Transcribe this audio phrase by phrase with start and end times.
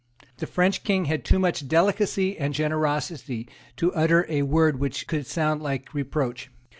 [0.37, 5.27] The French King had too much delicacy and generosity to utter a word which could
[5.27, 6.49] sound like reproach.